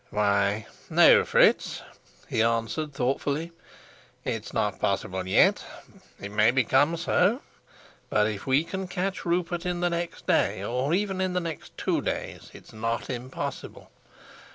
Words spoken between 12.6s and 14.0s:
not impossible.